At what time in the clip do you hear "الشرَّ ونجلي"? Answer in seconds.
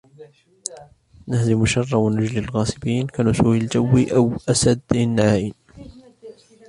1.63-2.39